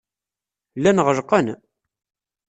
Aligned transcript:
Llan 0.77 0.99
ɣelqen. 1.05 1.47